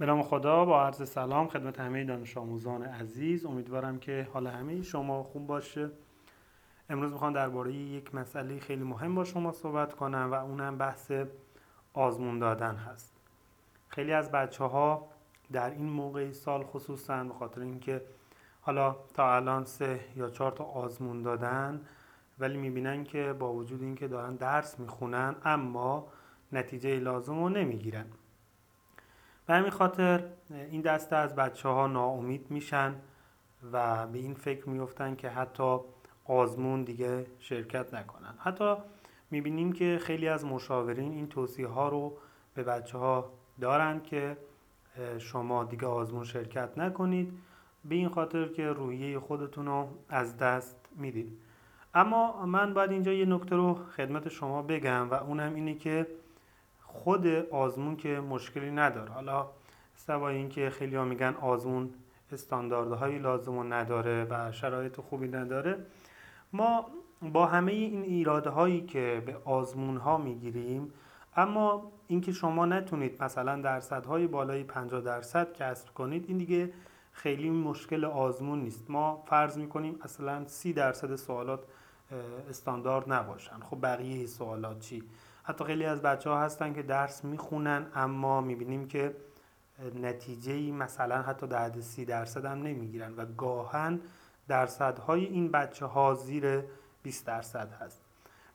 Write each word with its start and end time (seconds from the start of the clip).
به 0.00 0.06
نام 0.06 0.22
خدا 0.22 0.64
با 0.64 0.82
عرض 0.82 1.08
سلام 1.08 1.48
خدمت 1.48 1.80
همه 1.80 2.04
دانش 2.04 2.36
آموزان 2.36 2.82
عزیز. 2.82 3.46
امیدوارم 3.46 3.98
که 3.98 4.28
حال 4.32 4.46
همه 4.46 4.82
شما 4.82 5.22
خوب 5.22 5.46
باشه. 5.46 5.90
امروز 6.90 7.12
می‌خوام 7.12 7.32
درباره 7.32 7.72
یک 7.72 8.14
مسئله 8.14 8.60
خیلی 8.60 8.84
مهم 8.84 9.14
با 9.14 9.24
شما 9.24 9.52
صحبت 9.52 9.94
کنم 9.94 10.28
و 10.32 10.34
اونم 10.34 10.78
بحث 10.78 11.12
آزمون 11.92 12.38
دادن 12.38 12.74
هست. 12.74 13.12
خیلی 13.88 14.12
از 14.12 14.30
بچه 14.30 14.64
ها 14.64 15.08
در 15.52 15.70
این 15.70 15.88
موقع 15.90 16.32
سال 16.32 16.62
خصوصا 16.62 17.24
به 17.24 17.34
خاطر 17.34 17.60
اینکه 17.60 18.02
حالا 18.60 18.96
تا 19.14 19.36
الان 19.36 19.64
سه 19.64 20.00
یا 20.16 20.30
چهار 20.30 20.52
تا 20.52 20.64
آزمون 20.64 21.22
دادن 21.22 21.80
ولی 22.38 22.58
می‌بینن 22.58 23.04
که 23.04 23.32
با 23.32 23.52
وجود 23.52 23.82
اینکه 23.82 24.08
دارن 24.08 24.36
درس 24.36 24.80
می‌خونن 24.80 25.34
اما 25.44 26.06
نتیجه 26.52 26.98
لازم 26.98 27.42
رو 27.42 27.48
نمی‌گیرن. 27.48 28.06
به 29.50 29.56
همین 29.56 29.70
خاطر 29.70 30.24
این 30.50 30.80
دسته 30.80 31.16
از 31.16 31.34
بچه 31.36 31.68
ها 31.68 31.86
ناامید 31.86 32.50
میشن 32.50 32.94
و 33.72 34.06
به 34.06 34.18
این 34.18 34.34
فکر 34.34 34.68
میفتن 34.68 35.14
که 35.16 35.28
حتی 35.28 35.78
آزمون 36.24 36.82
دیگه 36.82 37.26
شرکت 37.38 37.94
نکنن. 37.94 38.34
حتی 38.38 38.74
می‌بینیم 39.30 39.72
که 39.72 39.98
خیلی 40.02 40.28
از 40.28 40.44
مشاورین 40.44 41.12
این 41.12 41.28
توصیه 41.28 41.66
ها 41.66 41.88
رو 41.88 42.12
به 42.54 42.62
بچه 42.62 42.98
ها 42.98 43.30
دارن 43.60 44.00
که 44.00 44.36
شما 45.18 45.64
دیگه 45.64 45.86
آزمون 45.86 46.24
شرکت 46.24 46.78
نکنید. 46.78 47.32
به 47.84 47.94
این 47.94 48.08
خاطر 48.08 48.48
که 48.48 48.68
روحیه 48.68 49.18
خودتون 49.18 49.66
رو 49.66 49.88
از 50.08 50.36
دست 50.36 50.76
می‌دید. 50.96 51.38
اما 51.94 52.46
من 52.46 52.74
باید 52.74 52.90
اینجا 52.90 53.12
یه 53.12 53.24
نکته 53.24 53.56
رو 53.56 53.74
خدمت 53.74 54.28
شما 54.28 54.62
بگم 54.62 55.10
و 55.10 55.14
اونم 55.14 55.54
اینه 55.54 55.74
که 55.74 56.06
خود 56.92 57.26
آزمون 57.50 57.96
که 57.96 58.08
مشکلی 58.20 58.70
نداره. 58.70 59.10
حالا 59.10 59.46
سوای 59.96 60.36
اینکه 60.36 60.70
خیلی 60.70 60.96
ها 60.96 61.04
میگن 61.04 61.34
آزمون 61.40 61.90
استانداردهایی 62.32 63.18
لازم 63.18 63.56
و 63.56 63.64
نداره 63.64 64.26
و 64.30 64.52
شرایط 64.52 65.00
خوبی 65.00 65.28
نداره. 65.28 65.78
ما 66.52 66.86
با 67.22 67.46
همه 67.46 67.72
این 67.72 68.02
ایراده 68.02 68.50
هایی 68.50 68.80
که 68.80 69.22
به 69.26 69.36
آزمون 69.44 69.96
ها 69.96 70.18
می‌گیریم 70.18 70.92
اما 71.36 71.92
اینکه 72.06 72.32
شما 72.32 72.66
نتونید 72.66 73.22
مثلا 73.22 73.60
درصدهای 73.60 74.26
بالای 74.26 74.64
50 74.64 75.00
درصد 75.00 75.52
کسب 75.52 75.94
کنید 75.94 76.24
این 76.28 76.38
دیگه 76.38 76.72
خیلی 77.12 77.50
مشکل 77.50 78.04
آزمون 78.04 78.62
نیست. 78.62 78.90
ما 78.90 79.22
فرض 79.26 79.58
می‌کنیم 79.58 79.98
اصلا 80.02 80.44
30 80.46 80.72
درصد 80.72 81.16
سوالات 81.16 81.60
استاندارد 82.50 83.12
نباشن. 83.12 83.60
خب 83.60 83.78
بقیه 83.82 84.26
سوالات 84.26 84.80
چی؟ 84.80 85.02
حتی 85.42 85.64
خیلی 85.64 85.84
از 85.84 86.02
بچه 86.02 86.30
ها 86.30 86.40
هستن 86.40 86.72
که 86.72 86.82
درس 86.82 87.24
می‌خونن 87.24 87.86
اما 87.94 88.40
می‌بینیم 88.40 88.88
که 88.88 89.16
نتیجه 89.94 90.52
ای 90.52 90.70
مثلا 90.70 91.22
حتی 91.22 91.46
در 91.46 91.80
سی 91.80 92.04
درصد 92.04 92.44
هم 92.44 92.62
نمی‌گیرن 92.62 93.14
و 93.16 93.26
گاهن 93.26 94.00
درصدهای 94.48 95.24
این 95.24 95.50
بچه 95.50 95.86
ها 95.86 96.14
زیر 96.14 96.64
20 97.02 97.26
درصد 97.26 97.72
هست. 97.72 98.00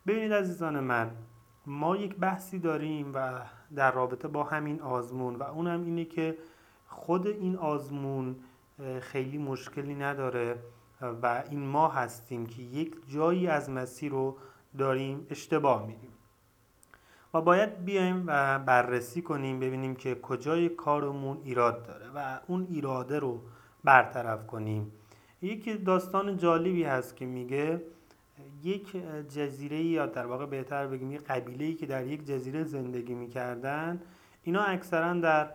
ببینید 0.08 0.34
عزیزان 0.34 0.80
من 0.80 1.12
ما 1.66 1.96
یک 1.96 2.16
بحثی 2.16 2.60
داریم 2.60 3.12
و 3.14 3.42
در 3.76 3.92
رابطه 3.92 4.28
با 4.28 4.44
همین 4.44 4.82
آزمون 4.82 5.36
و 5.36 5.44
اونم 5.44 5.84
اینه 5.84 6.06
که 6.06 6.38
خود 6.88 7.28
این 7.28 7.56
آزمون 7.56 8.36
خیلی 9.02 9.38
مشکلی 9.38 9.96
نداره 9.96 10.60
و 11.02 11.44
این 11.50 11.68
ما 11.68 11.88
هستیم 11.88 12.46
که 12.46 12.62
یک 12.62 12.96
جایی 13.08 13.48
از 13.48 13.70
مسیر 13.70 14.12
رو 14.12 14.38
داریم 14.78 15.28
اشتباه 15.30 15.88
میریم. 15.88 16.12
و 17.36 17.42
باید 17.42 17.86
بیایم 17.86 18.24
و 18.28 18.60
بررسی 18.60 19.22
کنیم 19.22 19.60
ببینیم 19.60 19.96
که 19.96 20.16
کجای 20.16 20.70
کارمون 20.70 21.38
ایراد 21.44 21.88
داره 21.88 22.06
و 22.16 22.40
اون 22.48 22.68
ایراده 22.70 23.20
رو 23.20 23.42
برطرف 23.84 24.48
کنیم. 24.48 24.92
یک 25.42 25.86
داستان 25.86 26.38
جالبی 26.38 26.84
هست 26.84 27.16
که 27.16 27.26
میگه 27.26 27.82
یک 28.64 28.96
جزیره 29.30 29.82
یا 29.82 30.06
در 30.06 30.26
واقع 30.26 30.46
بهتر 30.46 30.88
بگیم 30.88 31.12
یک 31.12 31.24
قبیله 31.24 31.74
که 31.74 31.86
در 31.86 32.08
یک 32.08 32.26
جزیره 32.26 32.64
زندگی 32.64 33.14
می‌کردن 33.14 34.02
اینا 34.44 34.62
اکثرا 34.62 35.14
در 35.14 35.50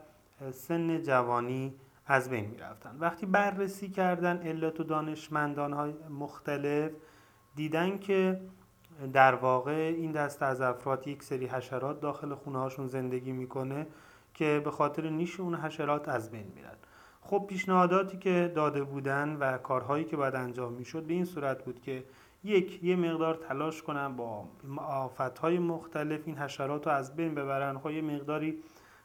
سن 0.53 1.03
جوانی 1.03 1.75
از 2.07 2.31
بین 2.31 2.45
می‌رفتن. 2.45 2.97
وقتی 2.99 3.27
بررسی 3.27 3.89
کردن 3.89 4.37
علت 4.37 4.81
و 4.81 4.85
دانشمندان 4.85 5.73
های 5.73 5.93
مختلف 6.11 6.91
دیدن 7.57 7.99
که 7.99 8.41
در 9.13 9.35
واقع 9.35 9.95
این 9.97 10.13
دست 10.13 10.43
از 10.43 10.61
افراد 10.61 11.09
یک 11.09 11.23
سری 11.23 11.47
حشرات 11.47 12.01
داخل 12.01 12.35
خونه 12.35 12.59
هاشون 12.59 12.87
زندگی 12.87 13.33
می‌کنه 13.33 13.87
که 14.35 14.61
به 14.65 14.71
خاطر 14.71 15.11
نیش 15.11 15.41
اون 15.41 15.55
حشرات 15.55 16.09
از 16.09 16.31
بین 16.31 16.53
میرن. 16.55 16.77
خب 17.21 17.45
پیشنهاداتی 17.49 18.19
که 18.19 18.53
داده 18.55 18.83
بودن 18.83 19.37
و 19.41 19.59
کارهایی 19.59 20.05
که 20.05 20.17
باید 20.17 20.35
انجام 20.35 20.73
می‌شد 20.73 21.03
به 21.03 21.15
این 21.15 21.25
صورت 21.25 21.65
بود 21.65 21.81
که 21.81 22.05
یک 22.45 22.85
یه 22.85 22.97
مقدار 22.97 23.35
تلاش 23.35 23.83
کنن 23.83 24.17
با 24.17 24.49
های 25.43 25.59
مختلف 25.59 26.21
این 26.27 26.39
حشرات 26.39 26.87
رو 26.87 26.93
از 26.93 27.17
بین 27.17 27.35
ببرن. 27.35 27.79
خب 27.79 27.91
یه 27.91 28.03
مقداری 28.03 28.63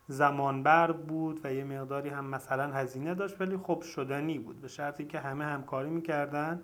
زمانبر 0.08 0.92
بود 0.92 1.40
و 1.44 1.54
یه 1.54 1.64
مقداری 1.64 2.10
هم 2.10 2.26
مثلا 2.26 2.74
هزینه 2.74 3.14
داشت 3.14 3.42
ولی 3.42 3.58
خب 3.58 3.82
شدنی 3.82 4.40
بود. 4.40 4.62
به 4.62 4.68
شرطی 4.68 5.06
که 5.06 5.20
همه 5.20 5.46
همکاری 5.46 5.90
می‌کردن. 5.90 6.64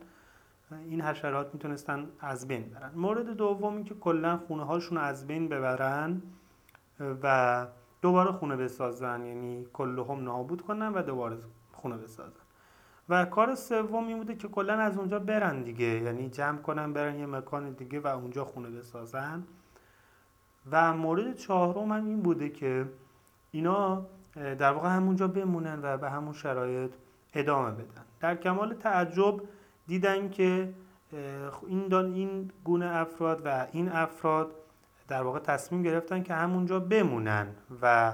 این 0.76 1.02
حشرات 1.02 1.54
می‌تونستن 1.54 2.08
از 2.20 2.48
بین 2.48 2.64
برن. 2.70 2.92
مورد 2.96 3.30
دوم 3.30 3.84
که 3.84 3.94
کلا 3.94 4.38
خونه 4.38 4.64
هاشون 4.64 4.98
از 4.98 5.28
بین 5.28 5.50
ببرن 5.50 6.22
و 7.24 7.68
دوباره 8.02 8.32
خونه 8.32 8.56
بسازن 8.56 9.26
یعنی 9.26 9.66
کلهم 9.74 10.24
نابود 10.24 10.62
کنن 10.62 10.94
و 10.94 11.02
دوباره 11.02 11.38
خونه 11.74 11.98
بسازن. 11.98 12.42
و 13.10 13.26
کار 13.26 13.56
سوم 13.56 14.08
این 14.08 14.18
بوده 14.18 14.36
که 14.36 14.48
کلا 14.48 14.74
از 14.74 14.98
اونجا 14.98 15.20
برن 15.20 15.64
دیگه 15.64 15.86
یعنی 15.86 16.30
جمع 16.30 16.58
کنن 16.58 16.94
برن 16.94 17.20
یه 17.20 17.26
مکان 17.26 17.72
دیگه 17.72 18.00
و 18.00 18.08
اونجا 18.08 18.46
خونه 18.46 18.70
بسازن. 18.70 19.44
و 20.72 20.94
مورد 20.94 21.36
چهارم 21.36 21.92
هم 21.92 22.06
این 22.06 22.22
بوده 22.22 22.50
که 22.50 22.86
اینا 23.52 24.06
در 24.36 24.72
واقع 24.74 24.90
همونجا 24.90 25.28
بمونن 25.28 25.80
و 25.84 25.98
به 25.98 26.10
همون 26.10 26.34
شرایط 26.34 26.92
ادامه 27.34 27.72
بدن. 27.72 28.04
در 28.20 28.36
کمال 28.36 28.74
تعجب 28.74 29.42
دیدن 29.88 30.30
که 30.30 30.74
این 31.68 31.94
این 31.94 32.52
گونه 32.64 32.86
افراد 32.86 33.42
و 33.46 33.68
این 33.72 33.90
افراد 33.90 34.52
در 35.08 35.24
واقع 35.24 35.40
تصمیم 35.40 35.84
گرفتن 35.84 36.24
که 36.24 36.34
همونجا 36.34 36.80
بمونن 36.80 37.48
و 37.82 38.14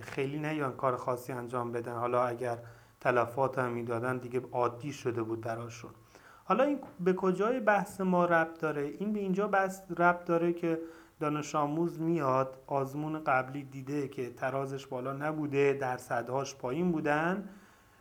خیلی 0.00 0.38
نیان 0.38 0.72
کار 0.72 0.96
خاصی 0.96 1.32
انجام 1.32 1.72
بدن. 1.72 1.94
حالا 1.94 2.24
اگر 2.24 2.58
تلفات 3.00 3.58
هم 3.58 3.70
می‌دادن 3.70 4.18
دیگه 4.18 4.42
عادی 4.52 4.92
شده 4.92 5.22
بود 5.22 5.40
براشون. 5.40 5.90
حالا 6.44 6.64
این 6.64 6.78
به 7.00 7.12
کجای 7.12 7.60
بحث 7.60 8.00
ما 8.00 8.24
ربط 8.24 8.60
داره؟ 8.60 8.82
این 8.98 9.12
به 9.12 9.20
اینجا 9.20 9.48
بحث 9.48 9.80
ربط 9.98 10.24
داره 10.24 10.52
که 10.52 10.80
دانش 11.20 11.54
آموز 11.54 12.00
میاد 12.00 12.58
آزمون 12.66 13.24
قبلی 13.24 13.62
دیده 13.62 14.08
که 14.08 14.30
ترازش 14.30 14.86
بالا 14.86 15.12
نبوده 15.12 15.78
درصدهاش 15.80 16.54
پایین 16.54 16.92
بودن. 16.92 17.48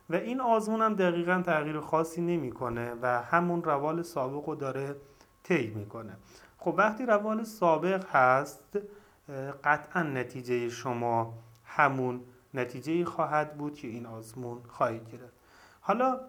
و 0.10 0.16
این 0.16 0.42
آزمون 0.42 0.82
هم 0.82 0.94
دقیقا 0.94 1.42
تغییر 1.46 1.80
خاصی 1.80 2.22
نمی‌کنه 2.22 2.94
و 3.02 3.22
همون 3.22 3.64
روال 3.64 4.02
سابق 4.02 4.50
رو 4.50 4.56
داره 4.56 4.96
طی 5.44 5.68
می‌کنه. 5.68 6.18
خب 6.58 6.76
وقتی 6.78 7.06
روال 7.06 7.44
سابق 7.44 8.06
هست 8.10 8.80
قطعا 9.64 10.04
نتیجه 10.04 10.70
شما 10.70 11.34
همون 11.66 12.22
نتیجه 12.54 13.06
خواهد 13.06 13.58
بود 13.58 13.76
که 13.76 13.88
این 13.88 14.06
آزمون 14.06 14.58
خواهید 14.68 15.12
گرفت. 15.12 15.34
حالا 15.82 16.20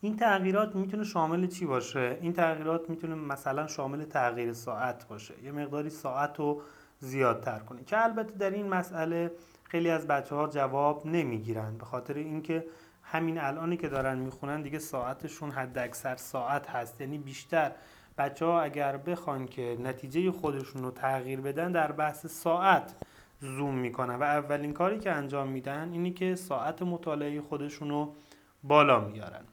این 0.00 0.16
تغییرات 0.16 0.76
می‌تونه 0.76 1.04
شامل 1.04 1.46
چی 1.46 1.66
باشه؟ 1.66 2.18
این 2.20 2.32
تغییرات 2.32 2.90
می‌تونه 2.90 3.14
مثلا 3.14 3.66
شامل 3.66 4.04
تغییر 4.04 4.52
ساعت 4.52 5.08
باشه. 5.08 5.44
یه 5.44 5.52
مقداری 5.52 5.90
ساعت 5.90 6.38
رو 6.38 6.62
زیادتر 6.98 7.58
کنه 7.58 7.84
که 7.84 8.04
البته 8.04 8.34
در 8.38 8.50
این 8.50 8.68
مسئله 8.68 9.32
خیلی 9.64 9.90
از 9.90 10.06
بچه 10.06 10.34
ها 10.34 10.46
جواب 10.46 11.06
نمی‌گیرن 11.06 11.78
به 11.78 11.84
خاطر 11.84 12.14
اینکه 12.14 12.64
همین 13.10 13.38
الانی 13.38 13.76
که 13.76 13.88
دارن 13.88 14.18
می‌خونن 14.18 14.62
دیگه 14.62 14.78
ساعتشون 14.78 15.50
حد 15.50 15.78
اکثر 15.78 16.16
ساعت 16.16 16.70
هست. 16.70 17.00
یعنی 17.00 17.18
بیشتر. 17.18 17.72
بچه 18.18 18.44
ها 18.44 18.60
اگر 18.62 18.96
بخوان 18.96 19.46
که 19.46 19.76
نتیجه 19.80 20.30
خودشون 20.30 20.82
رو 20.82 20.90
تغییر 20.90 21.40
بدن 21.40 21.72
در 21.72 21.92
بحث 21.92 22.26
ساعت 22.26 22.94
زوم 23.40 23.74
می‌کنن. 23.74 24.14
و 24.14 24.22
اولین 24.22 24.72
کاری 24.72 24.98
که 24.98 25.12
انجام 25.12 25.48
میدن 25.48 25.92
اینی 25.92 26.10
که 26.10 26.34
ساعت 26.34 26.82
مطالعه 26.82 27.40
خودشون 27.40 27.88
رو 27.88 28.14
بالا 28.62 29.00
میارن. 29.00 29.44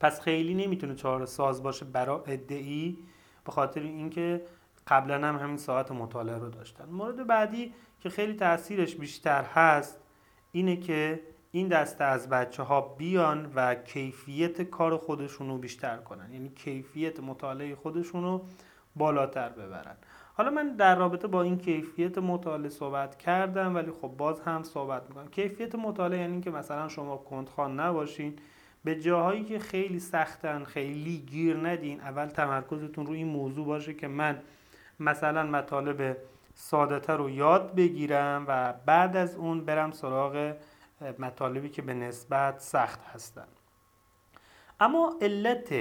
پس 0.00 0.20
خیلی 0.20 0.54
نمی‌تونه 0.54 0.94
چهار 0.94 1.26
ساز 1.26 1.62
باشه 1.62 1.84
برای 1.84 2.20
ادعی 2.26 2.98
به 3.44 3.52
خاطر 3.52 3.80
اینکه 3.80 4.44
قبلا 4.86 5.28
هم 5.28 5.36
همین 5.36 5.56
ساعت 5.56 5.92
مطالعه 5.92 6.38
رو 6.38 6.48
داشتن. 6.50 6.84
مورد 6.84 7.26
بعدی 7.26 7.74
که 8.00 8.08
خیلی 8.10 8.34
تاثیرش 8.34 8.94
بیشتر 8.94 9.44
هست 9.44 10.00
اینه 10.52 10.76
که 10.76 11.20
این 11.54 11.68
دسته 11.68 12.04
از 12.04 12.28
بچه 12.28 12.62
ها 12.62 12.80
بیان 12.80 13.52
و 13.54 13.74
کیفیت 13.74 14.62
کار 14.62 14.96
خودشون 14.96 15.48
رو 15.48 15.58
بیشتر 15.58 15.96
کنن. 15.96 16.32
یعنی 16.32 16.48
کیفیت 16.48 17.20
مطالعه 17.20 17.74
خودشون 17.74 18.22
رو 18.22 18.44
بالاتر 18.96 19.48
ببرن. 19.48 19.96
حالا 20.34 20.50
من 20.50 20.76
در 20.76 20.96
رابطه 20.96 21.28
با 21.28 21.42
این 21.42 21.58
کیفیت 21.58 22.18
مطالعه 22.18 22.68
صحبت 22.68 23.18
کردم 23.18 23.74
ولی 23.74 23.90
خب 23.90 24.08
باز 24.08 24.40
هم 24.40 24.62
صحبت 24.62 25.02
می‌کنم. 25.08 25.28
کیفیت 25.28 25.74
مطالعه 25.74 26.20
یعنی 26.20 26.40
که 26.40 26.50
مثلا 26.50 26.88
شما 26.88 27.16
کندخوان 27.16 27.80
نباشین 27.80 28.36
به 28.84 29.00
جاهایی 29.00 29.44
که 29.44 29.58
خیلی 29.58 30.00
سختن 30.00 30.64
خیلی 30.64 31.18
گیر 31.18 31.56
ندین 31.56 32.00
اول 32.00 32.26
تمرکزتون 32.26 33.06
روی 33.06 33.18
این 33.18 33.28
موضوع 33.28 33.66
باشه 33.66 33.94
که 33.94 34.08
من 34.08 34.38
مثلا 35.00 35.42
مطالب 35.42 36.16
ساده 36.54 37.12
رو 37.14 37.30
یاد 37.30 37.74
بگیرم 37.74 38.44
و 38.48 38.74
بعد 38.86 39.16
از 39.16 39.36
اون 39.36 39.64
برم 39.64 39.90
سراغ 39.90 40.54
مطالبی 41.18 41.68
که 41.68 41.82
به 41.82 41.94
نسبت 41.94 42.60
سخت 42.60 43.04
هستن. 43.04 43.46
اما 44.80 45.16
علت 45.22 45.74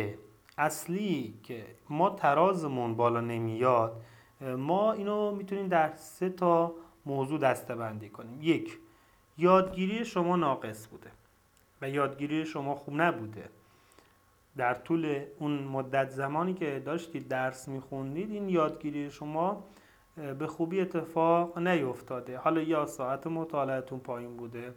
اصلی 0.57 1.39
که 1.43 1.65
ما 1.89 2.09
ترازمون 2.09 2.95
بالا 2.95 3.21
نمیاد 3.21 4.01
ما 4.41 4.93
اینو 4.93 5.31
می‌تونیم 5.31 5.67
در 5.67 5.93
سه 5.95 6.29
تا 6.29 6.73
موضوع 7.05 7.39
دسته 7.39 8.09
کنیم. 8.09 8.39
یک 8.41 8.79
یادگیری 9.37 10.05
شما 10.05 10.35
ناقص 10.35 10.87
بوده 10.87 11.11
و 11.81 11.89
یادگیری 11.89 12.45
شما 12.45 12.75
خوب 12.75 13.01
نبوده. 13.01 13.49
در 14.57 14.73
طول 14.73 15.25
اون 15.39 15.63
مدت 15.63 16.09
زمانی 16.09 16.53
که 16.53 16.81
داشتید 16.85 17.27
درس 17.27 17.67
میخوندید 17.67 18.31
این 18.31 18.49
یادگیری 18.49 19.11
شما 19.11 19.63
به 20.39 20.47
خوبی 20.47 20.81
اتفاق 20.81 21.57
نیفتاده. 21.57 22.37
حالا 22.37 22.61
یا 22.61 22.85
ساعت 22.85 23.27
مطالعتون 23.27 23.99
پایین 23.99 24.37
بوده 24.37 24.73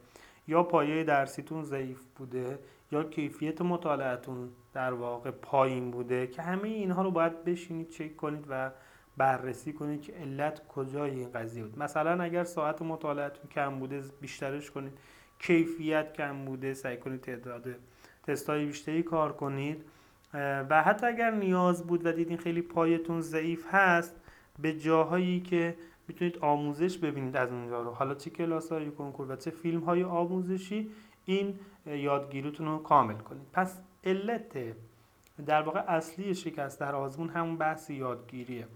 یا 0.48 0.62
پایه 0.62 1.04
درسیتون 1.04 1.62
ضعیف 1.62 2.04
بوده 2.16 2.58
یا 2.93 3.04
کیفیت 3.04 3.62
مطالعتون 3.62 4.48
در 4.72 4.93
واقع 4.93 5.31
پایین 5.31 5.90
بوده 5.90 6.26
که 6.26 6.43
همه 6.43 6.69
اینها 6.69 7.02
رو 7.02 7.10
باید 7.10 7.44
بشینید 7.44 7.90
چک 7.90 8.16
کنید 8.16 8.44
و 8.48 8.70
بررسی 9.16 9.72
کنید 9.72 10.02
که 10.02 10.12
علت 10.12 10.69
کجای 10.69 11.10
این 11.10 11.32
قضیه 11.32 11.64
بود. 11.64 11.78
مثلا 11.78 12.22
اگر 12.22 12.44
ساعت 12.44 12.82
مطالعتون 12.82 13.50
کم 13.50 13.78
بوده 13.78 14.02
بیشترش 14.20 14.70
کنید. 14.70 14.93
کیفیت 15.38 16.12
کم 16.12 16.44
بوده 16.44 16.75
سعی 16.75 16.96
کنید 16.96 17.20
تعداد 17.20 17.64
تستای 18.26 18.66
بیشتری 18.66 19.02
کار 19.02 19.32
کنید. 19.32 19.84
و 20.70 20.82
حتی 20.82 21.06
اگر 21.06 21.31
نیاز 21.31 21.87
بود 21.87 22.06
و 22.06 22.12
دیدین 22.12 22.38
خیلی 22.38 22.62
پایتون 22.62 23.20
ضعیف 23.20 23.66
هست 23.70 24.16
به 24.58 24.72
جاهایی 24.72 25.40
که 25.40 25.76
می‌تونید 26.08 26.38
آموزش 26.38 26.99
ببینید 26.99 27.37
از 27.37 27.50
اونجا 27.53 27.82
رو. 27.82 27.91
حالا 27.91 28.14
چه 28.14 28.31
کلاس 28.31 28.73
های 28.73 28.91
کنکور 28.91 29.32
و 29.32 29.37
چه 29.37 29.50
فیلم 29.50 29.81
های 29.81 30.05
آموزشی 30.05 30.91
این 31.25 31.58
یادگیریتون 31.87 32.67
رو 32.67 32.79
کامل 32.79 33.14
کنید. 33.14 33.47
پس 33.53 33.79
علت 34.05 34.58
در 35.47 35.62
واقع 35.62 35.81
اصلی 35.81 36.35
شکست 36.35 36.81
در 36.81 36.94
آزمون 36.94 37.29
همون 37.29 37.56
بحث 37.56 37.91
یادگیریه. 37.91 38.67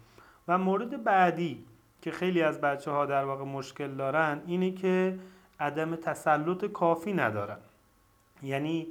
و 0.48 0.58
مورد 0.58 1.04
بعدی 1.04 1.64
که 2.02 2.10
خیلی 2.10 2.42
از 2.42 2.60
بچه 2.60 2.90
ها 2.90 3.06
در 3.06 3.24
واقع 3.24 3.44
مشکل 3.44 3.94
دارن 3.94 4.42
اینه 4.46 4.70
که 4.70 5.18
عدم 5.60 5.96
تسلط 5.96 6.64
کافی 6.64 7.12
ندارن. 7.12 7.58
یعنی 8.42 8.86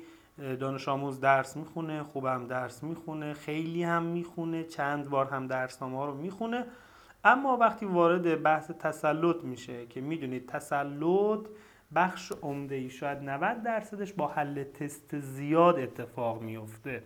دانش 0.60 0.88
آموز 0.88 1.20
درس 1.20 1.58
می‌خونه 1.58 2.04
خوبم 2.04 2.48
درس 2.48 2.84
می‌خونه 2.84 3.34
خیلی 3.34 3.84
هم 3.84 4.04
می‌خونه 4.04 4.64
چند 4.64 5.10
بار 5.10 5.26
هم 5.26 5.48
درس 5.48 5.78
ها 5.78 6.06
رو 6.06 6.16
می‌خونه 6.16 6.66
اما 7.24 7.58
وقتی 7.58 7.86
وارد 7.86 8.44
بحث 8.44 8.72
تسلط 8.72 9.44
میشه 9.44 9.86
که 9.86 10.02
می‌دونید 10.02 10.46
تسلط 10.48 11.40
بخش 11.96 12.32
عمده 12.42 12.76
ای 12.76 12.90
شاید 12.90 13.18
90 13.18 13.64
درصدش 13.64 14.14
با 14.14 14.28
حل 14.28 14.64
تست 14.64 15.20
زیاد 15.20 15.80
اتفاق 15.80 16.42
میفته 16.42 17.04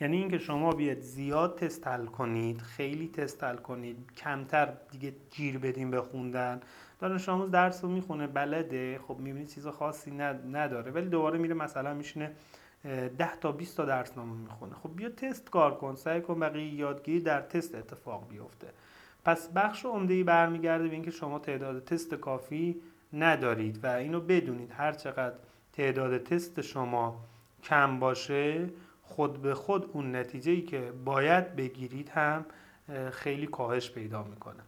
یعنی 0.00 0.16
اینکه 0.16 0.38
شما 0.38 0.70
بیاد 0.70 0.98
زیاد 0.98 1.58
تست 1.58 1.86
حل 1.86 2.06
کنید 2.06 2.60
خیلی 2.60 3.08
تست 3.08 3.44
حل 3.44 3.56
کنید 3.56 4.12
کمتر 4.16 4.72
دیگه 4.90 5.14
گیر 5.30 5.58
بدین 5.58 5.90
بخوندن 5.90 6.60
دانش 6.98 7.28
آموز 7.28 7.50
درس 7.50 7.84
رو 7.84 7.90
می‌خونه 7.90 8.26
بلده. 8.26 9.00
خب 9.08 9.16
می‌بینید 9.18 9.48
چیز 9.48 9.66
خاصی 9.66 10.10
نداره. 10.50 10.92
ولی 10.92 11.08
دوباره 11.08 11.38
میره 11.38 11.54
مثلا 11.54 11.94
میشینه 11.94 12.32
10 13.18 13.36
تا 13.40 13.52
20 13.52 13.76
تا 13.76 13.84
درس 13.84 14.16
نامه 14.16 14.32
می‌خونه. 14.32 14.74
خب 14.74 14.96
بیا 14.96 15.08
تست 15.08 15.50
کار 15.50 15.74
کن 15.74 15.94
سعی 15.94 16.20
کن 16.20 16.40
بقیه 16.40 16.74
یادگیری 16.74 17.20
در 17.20 17.40
تست 17.40 17.74
اتفاق 17.74 18.28
بیفته. 18.28 18.66
پس 19.30 19.48
بخش 19.48 19.84
عمده 19.84 20.14
ای 20.14 20.24
برمیگرده 20.24 20.88
به 20.88 20.94
اینکه 20.94 21.10
شما 21.10 21.38
تعداد 21.38 21.84
تست 21.84 22.14
کافی 22.14 22.80
ندارید 23.12 23.84
و 23.84 23.86
اینو 23.86 24.20
بدونید 24.20 24.72
هر 24.76 24.92
چقدر 24.92 25.34
تعداد 25.72 26.18
تست 26.18 26.60
شما 26.60 27.24
کم 27.62 27.98
باشه 27.98 28.70
خود 29.02 29.42
به 29.42 29.54
خود 29.54 29.90
اون 29.92 30.16
نتیجه 30.16 30.52
ای 30.52 30.62
که 30.62 30.92
باید 31.04 31.56
بگیرید 31.56 32.08
هم 32.08 32.46
خیلی 33.10 33.46
کاهش 33.46 33.90
پیدا 33.90 34.22
می‌کنه. 34.22 34.60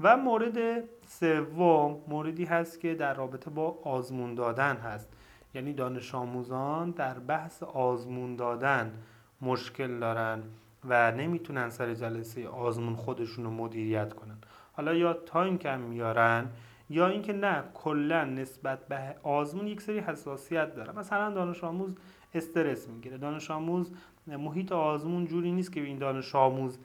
و 0.00 0.16
مورد 0.16 0.84
سوم 1.06 2.00
موردی 2.08 2.44
هست 2.44 2.80
که 2.80 2.94
در 2.94 3.14
رابطه 3.14 3.50
با 3.50 3.78
آزمون 3.84 4.34
دادن 4.34 4.76
هست. 4.76 5.08
یعنی 5.54 5.72
دانش 5.72 6.14
آموزان 6.14 6.90
در 6.90 7.18
بحث 7.18 7.62
آزمون 7.62 8.36
دادن 8.36 8.92
مشکل 9.40 9.98
دارن. 9.98 10.42
و 10.88 11.12
نمی‌تونن 11.12 11.68
سر 11.68 11.94
جلسه 11.94 12.48
آزمون 12.48 12.96
خودشون 12.96 13.44
رو 13.44 13.50
مدیریت 13.50 14.12
کنن. 14.12 14.38
حالا 14.72 14.94
یا 14.94 15.12
تایم 15.12 15.58
کم 15.58 15.80
میارن 15.80 16.50
یا 16.90 17.06
اینکه 17.06 17.32
نه 17.32 17.64
کلا 17.74 18.24
نسبت 18.24 18.88
به 18.88 19.16
آزمون 19.22 19.66
یک 19.66 19.80
سری 19.80 19.98
حساسیت 19.98 20.74
داره 20.74 20.98
مثلا 20.98 21.30
دانش 21.30 21.64
آموز 21.64 21.94
استرس 22.34 22.88
می‌گیره. 22.88 23.18
دانش 23.18 23.50
آموز 23.50 23.92
محیط 24.26 24.72
آزمون 24.72 25.26
جوری 25.26 25.52
نیست 25.52 25.72
که 25.72 25.80
این 25.80 25.98
دانش 25.98 26.34
آموز 26.34 26.78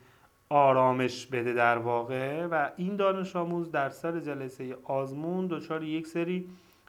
آرامش 0.48 1.26
بده 1.26 1.52
در 1.52 1.78
واقع 1.78 2.46
و 2.46 2.70
این 2.76 2.96
دانش 2.96 3.36
آموز 3.36 3.70
در 3.70 3.90
سر 3.90 4.20
جلسه 4.20 4.76
آزمون 4.84 5.46
دچار 5.46 5.82
یک 5.84 6.06
سری 6.06 6.48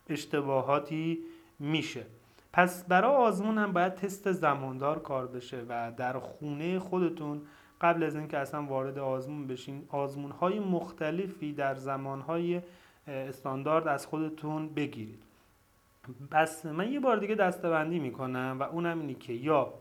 اشتباهاتی 0.09 1.19
میشه. 1.59 2.05
پس 2.53 2.85
برای 2.85 3.15
آزمون 3.15 3.57
هم 3.57 3.73
باید 3.73 3.95
تست 3.95 4.31
زماندار 4.31 4.99
کار 4.99 5.27
بشه 5.27 5.61
و 5.69 5.91
در 5.97 6.19
خونه 6.19 6.79
خودتون 6.79 7.41
قبل 7.81 8.03
از 8.03 8.15
اینکه 8.15 8.37
اصلا 8.37 8.63
وارد 8.63 8.97
آزمون 8.97 9.47
بشین 9.47 9.85
آزمون 9.89 10.31
های 10.31 10.59
مختلفی 10.59 11.53
در 11.53 11.75
زمان 11.75 12.21
های 12.21 12.61
استاندارد 13.07 13.87
از 13.87 14.05
خودتون 14.05 14.69
بگیرید. 14.69 15.23
پس 16.31 16.65
من 16.65 16.91
یه 16.91 16.99
بار 16.99 17.17
دیگه 17.17 17.35
دستبندی 17.35 17.99
می‌کنم 17.99 18.57
و 18.59 18.63
اونم 18.63 18.99
اینی 18.99 19.15
که 19.15 19.33
یا 19.33 19.73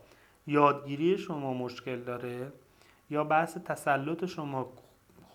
یادگیری 0.47 1.17
شما 1.17 1.53
مشکل 1.53 1.99
داره 1.99 2.51
یا 3.09 3.23
بحث 3.23 3.57
تسلط 3.57 4.25
شما 4.25 4.73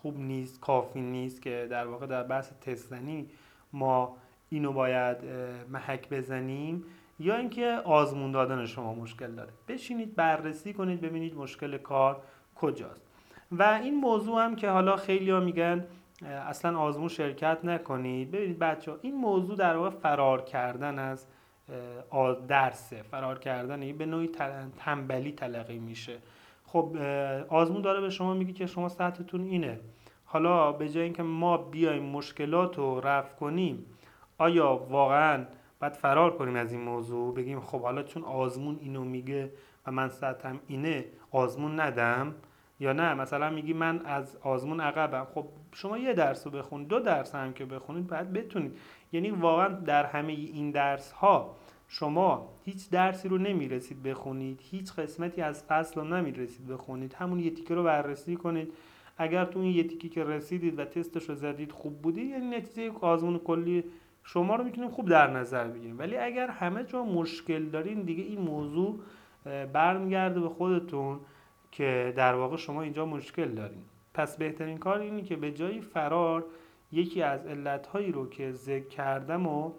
خوب 0.01 0.19
نیست 0.19 0.59
کافی 0.59 1.01
نیست 1.01 1.41
که 1.41 1.67
در 1.69 1.87
واقع 1.87 2.05
در 2.05 2.23
بحث 2.23 2.51
تستنی 2.61 3.29
ما 3.73 4.17
اینو 4.49 4.73
باید 4.73 5.17
محک 5.69 6.09
بزنیم. 6.09 6.85
یا 7.19 7.35
اینکه 7.35 7.81
آزمون 7.85 8.31
دادن 8.31 8.65
شما 8.65 8.93
مشکل 8.93 9.31
داره. 9.31 9.49
بشینید 9.67 10.15
بررسی 10.15 10.73
کنید 10.73 11.01
ببینید 11.01 11.35
مشکل 11.35 11.77
کار 11.77 12.21
کجاست. 12.55 13.01
و 13.51 13.63
این 13.63 13.95
موضوع 13.95 14.43
هم 14.43 14.55
که 14.55 14.69
حالا 14.69 14.95
خیلی 14.95 15.31
ها 15.31 15.39
میگن 15.39 15.85
اصلا 16.25 16.79
آزمون 16.79 17.07
شرکت 17.07 17.65
نکنید. 17.65 18.31
ببینید 18.31 18.59
بچه 18.59 18.91
ها 18.91 18.97
این 19.01 19.15
موضوع 19.15 19.55
در 19.55 19.77
واقع 19.77 19.89
فرار 19.89 20.41
کردن 20.41 20.99
از 20.99 21.25
درسه. 22.47 23.01
فرار 23.01 23.39
کردن 23.39 23.91
به 23.91 24.05
نوعی 24.05 24.29
تنبلی 24.77 25.31
تلقی 25.31 25.79
میشه. 25.79 26.17
خب 26.65 26.97
آزمون 27.49 27.81
داره 27.81 28.01
به 28.01 28.09
شما 28.09 28.33
میگه 28.33 28.53
که 28.53 28.65
شما 28.65 28.89
سطحتون 28.89 29.45
اینه. 29.45 29.79
حالا 30.25 30.71
به 30.71 30.89
جای 30.89 31.03
اینکه 31.03 31.23
ما 31.23 31.57
بیایم 31.57 32.03
مشکلات 32.03 32.77
رو 32.77 32.99
رفع 32.99 33.35
کنیم 33.35 33.85
آیا 34.37 34.75
واقعا 34.75 35.45
باید 35.79 35.93
فرار 35.93 36.37
کنیم 36.37 36.55
از 36.55 36.71
این 36.71 36.81
موضوع 36.81 37.33
بگیم 37.33 37.59
خب 37.59 37.81
حالا 37.81 38.03
چون 38.03 38.23
آزمون 38.23 38.77
اینو 38.81 39.03
میگه 39.03 39.51
و 39.87 39.91
من 39.91 40.09
سطحم 40.09 40.59
اینه 40.67 41.05
آزمون 41.31 41.79
ندم 41.79 42.35
یا 42.79 42.93
نه؟ 42.93 43.13
مثلا 43.13 43.49
میگی 43.49 43.73
من 43.73 44.01
از 44.05 44.37
آزمون 44.41 44.79
عقبم. 44.79 45.27
خب 45.33 45.45
شما 45.71 45.97
یه 45.97 46.13
درس 46.13 46.47
رو 46.47 46.53
بخونید 46.53 46.87
دو 46.87 46.99
درس 46.99 47.35
هم 47.35 47.53
که 47.53 47.65
بخونید 47.65 48.07
باید 48.07 48.33
بتونید. 48.33 48.77
یعنی 49.11 49.31
واقعا 49.31 49.67
در 49.67 50.05
همه 50.05 50.31
این 50.31 50.71
درس 50.71 51.11
ها 51.11 51.55
شما 51.87 52.49
هیچ 52.65 52.89
درسی 52.89 53.27
رو 53.27 53.37
نمی‌رسید 53.37 54.03
بخونید 54.03 54.59
هیچ 54.63 54.93
قسمتی 54.93 55.41
از 55.41 55.63
فصل 55.63 56.01
رو 56.01 56.07
نمی‌رسید 56.07 56.67
بخونید. 56.67 57.13
همون 57.13 57.39
یه 57.39 57.49
تیکه 57.49 57.75
رو 57.75 57.83
بررسی 57.83 58.35
کنید. 58.35 58.73
اگر 59.17 59.45
تو 59.45 59.59
این 59.59 59.75
یه 59.75 59.83
تیکی 59.83 60.09
که 60.09 60.23
رسیدید 60.23 60.79
و 60.79 60.85
تستش 60.85 61.29
رو 61.29 61.35
زدید 61.35 61.71
خوب 61.71 62.01
بودی 62.01 62.21
یعنی 62.21 62.57
نتیجه 62.57 62.97
آزمون 63.01 63.37
کلی 63.37 63.83
شما 64.33 64.55
رو 64.55 64.63
می‌تونیم 64.63 64.89
خوب 64.89 65.09
در 65.09 65.29
نظر 65.29 65.67
بگیریم. 65.67 65.99
ولی 65.99 66.17
اگر 66.17 66.47
همه 66.47 66.83
جا 66.83 67.03
مشکل 67.03 67.65
دارین 67.65 68.01
دیگه 68.01 68.23
این 68.23 68.39
موضوع 68.39 68.99
برمیگرده 69.73 70.39
به 70.39 70.49
خودتون 70.49 71.19
که 71.71 72.13
در 72.15 72.33
واقع 72.33 72.57
شما 72.57 72.81
اینجا 72.81 73.05
مشکل 73.05 73.47
دارین. 73.47 73.81
پس 74.13 74.37
بهترین 74.37 74.77
کار 74.77 74.99
اینه 74.99 75.21
که 75.21 75.35
به 75.35 75.51
جای 75.51 75.81
فرار 75.81 76.45
یکی 76.91 77.21
از 77.21 77.47
علتهایی 77.47 78.11
رو 78.11 78.29
که 78.29 78.51
ذکر 78.51 78.87
کردم 78.87 79.47
و 79.47 79.71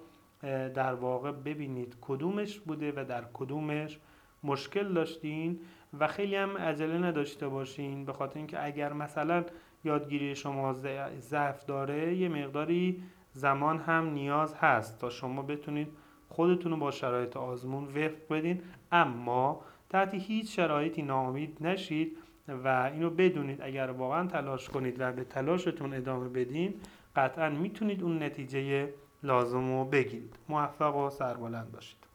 در 0.75 0.95
واقع 0.95 1.33
ببینید 1.33 1.97
کدومش 2.01 2.59
بوده 2.59 2.93
و 2.97 3.05
در 3.05 3.25
کدومش 3.33 3.99
مشکل 4.45 4.93
داشتین 4.93 5.61
و 5.99 6.07
خیلی 6.07 6.37
هم 6.37 6.57
عجله 6.57 6.99
نداشته 6.99 7.49
باشین. 7.49 8.05
به 8.05 8.13
خاطر 8.13 8.39
اینکه 8.39 8.65
اگر 8.65 8.93
مثلا 8.93 9.45
یادگیری 9.85 10.35
شما 10.35 10.77
ضعف 11.19 11.65
داره 11.65 12.15
یه 12.15 12.29
مقداری 12.29 13.03
زمان 13.33 13.79
هم 13.79 14.05
نیاز 14.05 14.55
هست 14.55 14.99
تا 14.99 15.11
شما 15.11 15.43
بتونید 15.43 15.89
خودتون 16.29 16.73
رو 16.73 16.79
با 16.79 16.91
شرایط 16.91 17.37
آزمون 17.37 17.85
وفق 17.85 18.29
بدین. 18.31 18.63
اما 18.93 19.61
تحت 19.91 20.15
هیچ 20.15 20.57
شرایطی 20.57 21.03
ناامید 21.03 21.57
نشید 21.61 22.17
و 22.49 22.91
اینو 22.95 23.11
بدونید 23.11 23.63
اگر 23.63 23.91
واقعا 23.91 24.27
تلاش 24.27 24.69
کنید 24.69 24.97
و 25.01 25.13
به 25.13 25.25
تلاشتون 25.25 25.95
ادامه 25.95 26.29
بدین 26.29 26.75
قطعا 27.17 27.49
می‌تونید 27.49 28.03
اون 28.03 28.23
نتیجه 28.23 28.89
لازم 29.23 29.79
رو 29.79 29.85
بگیرید. 29.85 30.37
موفق 30.49 30.97
و 30.97 31.11
سربلند 31.11 31.73
باشید. 31.73 32.10